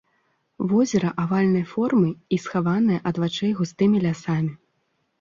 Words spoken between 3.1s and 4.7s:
ад вачэй густымі лясамі.